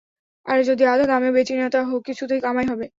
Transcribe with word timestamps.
আরে 0.45 0.61
যদি 0.63 0.83
আধা 0.85 1.05
দামেও 1.07 1.31
বেচি 1.33 1.53
না, 1.55 1.65
কিছুতো 2.07 2.33
কামাই 2.41 2.67
হবে। 2.71 2.85